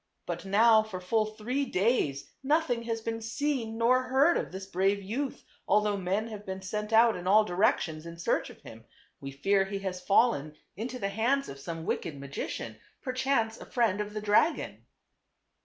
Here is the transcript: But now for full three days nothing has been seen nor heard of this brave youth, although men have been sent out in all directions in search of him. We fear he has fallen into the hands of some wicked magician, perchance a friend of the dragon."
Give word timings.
But 0.25 0.45
now 0.45 0.81
for 0.81 0.99
full 0.99 1.27
three 1.27 1.63
days 1.63 2.31
nothing 2.41 2.81
has 2.85 3.01
been 3.01 3.21
seen 3.21 3.77
nor 3.77 4.01
heard 4.05 4.35
of 4.35 4.51
this 4.51 4.65
brave 4.65 5.03
youth, 5.03 5.43
although 5.67 5.95
men 5.95 6.25
have 6.29 6.43
been 6.43 6.63
sent 6.63 6.91
out 6.91 7.15
in 7.15 7.27
all 7.27 7.45
directions 7.45 8.07
in 8.07 8.17
search 8.17 8.49
of 8.49 8.61
him. 8.63 8.85
We 9.19 9.29
fear 9.29 9.65
he 9.65 9.77
has 9.85 10.01
fallen 10.01 10.55
into 10.75 10.97
the 10.97 11.09
hands 11.09 11.49
of 11.49 11.59
some 11.59 11.85
wicked 11.85 12.19
magician, 12.19 12.77
perchance 13.03 13.59
a 13.59 13.65
friend 13.67 14.01
of 14.01 14.15
the 14.15 14.21
dragon." 14.21 14.87